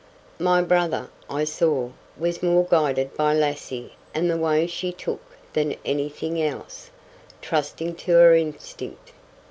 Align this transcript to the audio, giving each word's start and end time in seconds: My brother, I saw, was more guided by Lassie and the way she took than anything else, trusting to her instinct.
My 0.39 0.63
brother, 0.63 1.11
I 1.29 1.43
saw, 1.43 1.91
was 2.17 2.41
more 2.41 2.65
guided 2.65 3.15
by 3.15 3.35
Lassie 3.35 3.93
and 4.15 4.31
the 4.31 4.35
way 4.37 4.65
she 4.65 4.91
took 4.91 5.21
than 5.53 5.75
anything 5.85 6.41
else, 6.41 6.89
trusting 7.41 7.93
to 7.97 8.13
her 8.13 8.33
instinct. 8.35 9.11